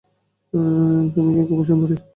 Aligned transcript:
তুমি 1.13 1.31
খুবই 1.49 1.63
সুন্দরী। 1.63 1.95